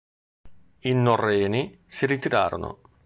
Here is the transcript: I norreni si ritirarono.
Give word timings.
I 0.79 0.93
norreni 0.95 1.79
si 1.85 2.07
ritirarono. 2.07 2.79